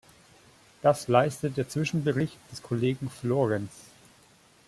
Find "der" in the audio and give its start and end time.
1.57-1.69